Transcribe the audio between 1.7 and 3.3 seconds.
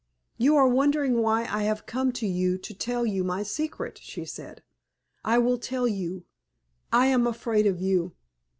come to you to tell you